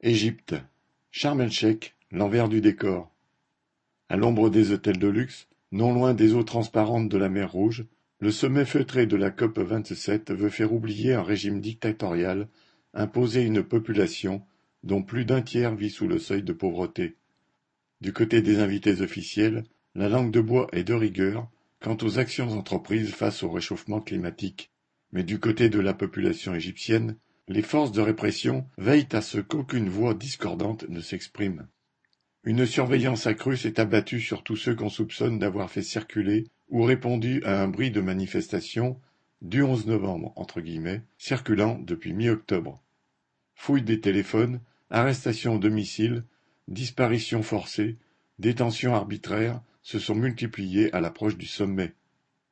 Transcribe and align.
Égypte, 0.00 0.54
el-Sheikh, 1.12 1.96
l'envers 2.12 2.48
du 2.48 2.60
décor. 2.60 3.10
À 4.08 4.16
l'ombre 4.16 4.48
des 4.48 4.70
hôtels 4.70 5.00
de 5.00 5.08
luxe, 5.08 5.48
non 5.72 5.92
loin 5.92 6.14
des 6.14 6.34
eaux 6.34 6.44
transparentes 6.44 7.08
de 7.08 7.18
la 7.18 7.28
mer 7.28 7.50
Rouge, 7.50 7.84
le 8.20 8.30
sommet 8.30 8.64
feutré 8.64 9.06
de 9.06 9.16
la 9.16 9.32
COP 9.32 9.58
27 9.58 10.30
veut 10.30 10.50
faire 10.50 10.72
oublier 10.72 11.14
un 11.14 11.24
régime 11.24 11.60
dictatorial, 11.60 12.46
imposer 12.94 13.42
une 13.42 13.64
population 13.64 14.40
dont 14.84 15.02
plus 15.02 15.24
d'un 15.24 15.42
tiers 15.42 15.74
vit 15.74 15.90
sous 15.90 16.06
le 16.06 16.20
seuil 16.20 16.44
de 16.44 16.52
pauvreté. 16.52 17.16
Du 18.00 18.12
côté 18.12 18.40
des 18.40 18.60
invités 18.60 19.00
officiels, 19.00 19.64
la 19.96 20.08
langue 20.08 20.30
de 20.30 20.40
bois 20.40 20.68
est 20.70 20.84
de 20.84 20.94
rigueur 20.94 21.50
quant 21.80 21.96
aux 22.02 22.20
actions 22.20 22.52
entreprises 22.52 23.10
face 23.10 23.42
au 23.42 23.50
réchauffement 23.50 24.00
climatique. 24.00 24.70
Mais 25.10 25.24
du 25.24 25.40
côté 25.40 25.68
de 25.68 25.80
la 25.80 25.92
population 25.92 26.54
égyptienne, 26.54 27.16
les 27.48 27.62
forces 27.62 27.92
de 27.92 28.02
répression 28.02 28.66
veillent 28.76 29.08
à 29.12 29.22
ce 29.22 29.38
qu'aucune 29.38 29.88
voix 29.88 30.12
discordante 30.12 30.86
ne 30.88 31.00
s'exprime. 31.00 31.66
Une 32.44 32.66
surveillance 32.66 33.26
accrue 33.26 33.56
s'est 33.56 33.80
abattue 33.80 34.20
sur 34.20 34.42
tous 34.42 34.56
ceux 34.56 34.74
qu'on 34.74 34.90
soupçonne 34.90 35.38
d'avoir 35.38 35.70
fait 35.70 35.82
circuler 35.82 36.46
ou 36.68 36.82
répondu 36.82 37.42
à 37.44 37.62
un 37.62 37.68
bruit 37.68 37.90
de 37.90 38.02
manifestation 38.02 39.00
du 39.40 39.62
11 39.62 39.86
novembre, 39.86 40.32
entre 40.36 40.60
guillemets, 40.60 41.02
circulant 41.16 41.78
depuis 41.78 42.12
mi-octobre. 42.12 42.82
Fouille 43.54 43.82
des 43.82 44.00
téléphones, 44.00 44.60
arrestations 44.90 45.54
au 45.54 45.58
domicile, 45.58 46.24
disparitions 46.68 47.42
forcées, 47.42 47.96
détentions 48.38 48.94
arbitraires 48.94 49.60
se 49.82 49.98
sont 49.98 50.14
multipliées 50.14 50.92
à 50.92 51.00
l'approche 51.00 51.38
du 51.38 51.46
sommet. 51.46 51.94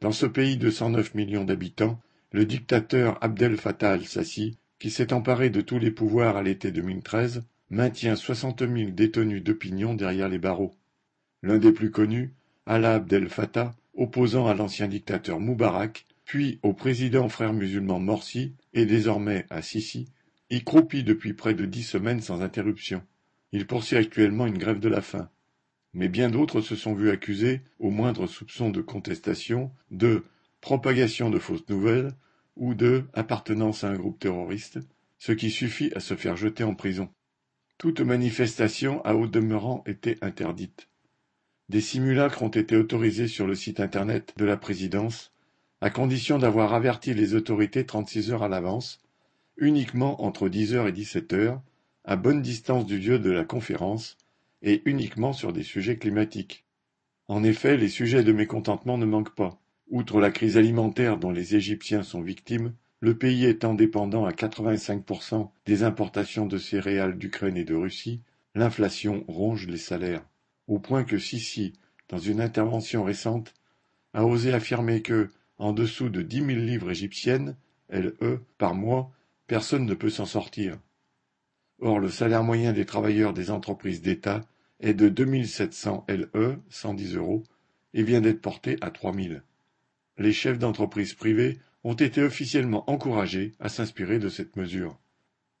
Dans 0.00 0.12
ce 0.12 0.26
pays 0.26 0.58
de 0.58 0.70
109 0.70 1.14
millions 1.14 1.44
d'habitants, 1.44 2.00
le 2.30 2.44
dictateur 2.44 3.18
Abdel 3.22 3.56
Fattah 3.56 3.92
al-Sassi 3.92 4.58
qui 4.82 4.90
s'est 4.90 5.12
emparé 5.12 5.48
de 5.48 5.60
tous 5.60 5.78
les 5.78 5.92
pouvoirs 5.92 6.36
à 6.36 6.42
l'été 6.42 6.72
2013, 6.72 7.44
maintient 7.70 8.16
soixante 8.16 8.62
mille 8.62 8.96
détenus 8.96 9.40
d'opinion 9.40 9.94
derrière 9.94 10.28
les 10.28 10.40
barreaux. 10.40 10.74
L'un 11.44 11.58
des 11.58 11.70
plus 11.70 11.92
connus, 11.92 12.34
Alaa 12.66 12.94
Abdel 12.94 13.28
Fattah, 13.28 13.76
opposant 13.94 14.48
à 14.48 14.54
l'ancien 14.54 14.88
dictateur 14.88 15.38
Moubarak, 15.38 16.04
puis 16.24 16.58
au 16.64 16.72
président 16.72 17.28
frère 17.28 17.52
musulman 17.52 18.00
Morsi 18.00 18.54
et 18.74 18.84
désormais 18.84 19.46
à 19.50 19.62
Sisi, 19.62 20.08
y 20.50 20.64
croupit 20.64 21.04
depuis 21.04 21.32
près 21.32 21.54
de 21.54 21.64
dix 21.64 21.84
semaines 21.84 22.20
sans 22.20 22.42
interruption. 22.42 23.04
Il 23.52 23.68
poursuit 23.68 23.98
actuellement 23.98 24.48
une 24.48 24.58
grève 24.58 24.80
de 24.80 24.88
la 24.88 25.00
faim. 25.00 25.28
Mais 25.94 26.08
bien 26.08 26.28
d'autres 26.28 26.60
se 26.60 26.74
sont 26.74 26.94
vus 26.94 27.10
accusés, 27.10 27.60
au 27.78 27.90
moindre 27.90 28.26
soupçon 28.26 28.70
de 28.70 28.80
contestation, 28.80 29.70
de 29.92 30.24
propagation 30.60 31.30
de 31.30 31.38
fausses 31.38 31.68
nouvelles, 31.68 32.10
ou 32.56 32.74
de 32.74 33.04
appartenance 33.14 33.84
à 33.84 33.88
un 33.88 33.96
groupe 33.96 34.18
terroriste, 34.18 34.78
ce 35.18 35.32
qui 35.32 35.50
suffit 35.50 35.92
à 35.94 36.00
se 36.00 36.14
faire 36.14 36.36
jeter 36.36 36.64
en 36.64 36.74
prison. 36.74 37.08
Toute 37.78 38.00
manifestation 38.00 39.04
a 39.04 39.14
au 39.14 39.26
demeurant 39.26 39.82
été 39.86 40.18
interdite. 40.20 40.88
Des 41.68 41.80
simulacres 41.80 42.42
ont 42.42 42.48
été 42.48 42.76
autorisés 42.76 43.28
sur 43.28 43.46
le 43.46 43.54
site 43.54 43.80
internet 43.80 44.34
de 44.36 44.44
la 44.44 44.56
présidence, 44.56 45.32
à 45.80 45.90
condition 45.90 46.38
d'avoir 46.38 46.74
averti 46.74 47.14
les 47.14 47.34
autorités 47.34 47.86
36 47.86 48.32
heures 48.32 48.42
à 48.42 48.48
l'avance, 48.48 49.00
uniquement 49.56 50.24
entre 50.24 50.48
10 50.48 50.74
heures 50.74 50.88
et 50.88 50.92
17 50.92 51.32
heures, 51.32 51.62
à 52.04 52.16
bonne 52.16 52.42
distance 52.42 52.84
du 52.84 52.98
lieu 52.98 53.18
de 53.18 53.30
la 53.30 53.44
conférence, 53.44 54.18
et 54.62 54.82
uniquement 54.84 55.32
sur 55.32 55.52
des 55.52 55.62
sujets 55.62 55.96
climatiques. 55.96 56.64
En 57.28 57.44
effet, 57.44 57.76
les 57.76 57.88
sujets 57.88 58.24
de 58.24 58.32
mécontentement 58.32 58.98
ne 58.98 59.06
manquent 59.06 59.34
pas. 59.34 59.61
Outre 59.92 60.22
la 60.22 60.30
crise 60.30 60.56
alimentaire 60.56 61.18
dont 61.18 61.32
les 61.32 61.54
Égyptiens 61.54 62.02
sont 62.02 62.22
victimes, 62.22 62.72
le 63.00 63.18
pays 63.18 63.44
étant 63.44 63.74
dépendant 63.74 64.24
à 64.24 64.30
85% 64.30 65.50
des 65.66 65.82
importations 65.82 66.46
de 66.46 66.56
céréales 66.56 67.18
d'Ukraine 67.18 67.58
et 67.58 67.64
de 67.64 67.74
Russie, 67.74 68.22
l'inflation 68.54 69.22
ronge 69.28 69.66
les 69.66 69.76
salaires, 69.76 70.24
au 70.66 70.78
point 70.78 71.04
que 71.04 71.18
Sisi, 71.18 71.74
dans 72.08 72.16
une 72.16 72.40
intervention 72.40 73.04
récente, 73.04 73.52
a 74.14 74.24
osé 74.24 74.54
affirmer 74.54 75.02
que, 75.02 75.28
en 75.58 75.74
dessous 75.74 76.08
de 76.08 76.22
dix 76.22 76.40
mille 76.40 76.64
livres 76.64 76.90
égyptiennes, 76.90 77.54
LE, 77.90 78.40
par 78.56 78.74
mois, 78.74 79.12
personne 79.46 79.84
ne 79.84 79.92
peut 79.92 80.08
s'en 80.08 80.24
sortir. 80.24 80.78
Or, 81.80 82.00
le 82.00 82.08
salaire 82.08 82.44
moyen 82.44 82.72
des 82.72 82.86
travailleurs 82.86 83.34
des 83.34 83.50
entreprises 83.50 84.00
d'État 84.00 84.40
est 84.80 84.94
de 84.94 85.10
2700 85.10 86.06
LE, 86.08 86.58
110 86.70 87.16
euros, 87.16 87.42
et 87.92 88.02
vient 88.02 88.22
d'être 88.22 88.40
porté 88.40 88.78
à 88.80 88.90
3000 88.90 89.42
les 90.18 90.32
chefs 90.32 90.58
d'entreprises 90.58 91.14
privées 91.14 91.58
ont 91.84 91.94
été 91.94 92.22
officiellement 92.22 92.88
encouragés 92.90 93.52
à 93.58 93.68
s'inspirer 93.68 94.18
de 94.18 94.28
cette 94.28 94.56
mesure. 94.56 94.98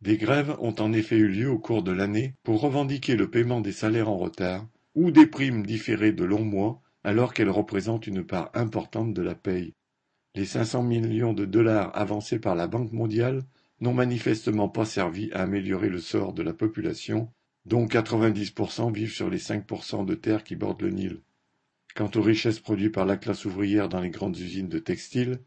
Des 0.00 0.16
grèves 0.16 0.56
ont 0.60 0.74
en 0.78 0.92
effet 0.92 1.16
eu 1.16 1.28
lieu 1.28 1.50
au 1.50 1.58
cours 1.58 1.82
de 1.82 1.92
l'année 1.92 2.34
pour 2.44 2.60
revendiquer 2.60 3.16
le 3.16 3.30
paiement 3.30 3.60
des 3.60 3.72
salaires 3.72 4.08
en 4.08 4.16
retard 4.16 4.66
ou 4.94 5.10
des 5.10 5.26
primes 5.26 5.66
différées 5.66 6.12
de 6.12 6.24
longs 6.24 6.44
mois 6.44 6.80
alors 7.04 7.34
qu'elles 7.34 7.50
représentent 7.50 8.06
une 8.06 8.24
part 8.24 8.50
importante 8.54 9.14
de 9.14 9.22
la 9.22 9.34
paye. 9.34 9.74
Les 10.34 10.44
500 10.44 10.82
millions 10.82 11.32
de 11.32 11.44
dollars 11.44 11.96
avancés 11.96 12.38
par 12.38 12.54
la 12.54 12.68
Banque 12.68 12.92
mondiale 12.92 13.42
n'ont 13.80 13.94
manifestement 13.94 14.68
pas 14.68 14.84
servi 14.84 15.30
à 15.32 15.42
améliorer 15.42 15.88
le 15.88 16.00
sort 16.00 16.32
de 16.32 16.42
la 16.42 16.52
population, 16.52 17.28
dont 17.64 17.86
90% 17.86 18.92
vivent 18.92 19.12
sur 19.12 19.30
les 19.30 19.38
5% 19.38 20.04
de 20.04 20.14
terres 20.14 20.44
qui 20.44 20.56
bordent 20.56 20.82
le 20.82 20.90
Nil. 20.90 21.22
Quant 21.94 22.10
aux 22.14 22.22
richesses 22.22 22.60
produites 22.60 22.94
par 22.94 23.06
la 23.06 23.16
classe 23.16 23.44
ouvrière 23.44 23.88
dans 23.88 24.00
les 24.00 24.10
grandes 24.10 24.38
usines 24.38 24.68
de 24.68 24.78
textile, 24.78 25.40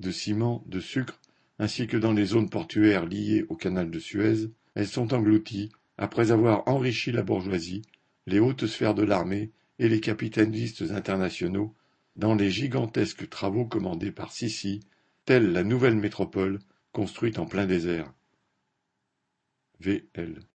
de 0.00 0.10
ciment, 0.10 0.62
de 0.66 0.80
sucre, 0.80 1.20
ainsi 1.58 1.86
que 1.86 1.96
dans 1.96 2.12
les 2.12 2.26
zones 2.26 2.50
portuaires 2.50 3.06
liées 3.06 3.44
au 3.48 3.56
canal 3.56 3.90
de 3.90 3.98
Suez, 3.98 4.50
elles 4.74 4.86
sont 4.86 5.14
englouties, 5.14 5.72
après 5.98 6.30
avoir 6.30 6.68
enrichi 6.68 7.12
la 7.12 7.22
bourgeoisie, 7.22 7.82
les 8.26 8.38
hautes 8.38 8.66
sphères 8.66 8.94
de 8.94 9.02
l'armée 9.02 9.50
et 9.78 9.88
les 9.88 10.00
capitalistes 10.00 10.82
internationaux, 10.90 11.74
dans 12.16 12.34
les 12.34 12.50
gigantesques 12.50 13.28
travaux 13.28 13.66
commandés 13.66 14.12
par 14.12 14.32
Sissi, 14.32 14.80
telle 15.24 15.52
la 15.52 15.64
nouvelle 15.64 15.96
métropole 15.96 16.58
construite 16.92 17.38
en 17.38 17.46
plein 17.46 17.66
désert. 17.66 18.12
VL 19.80 20.42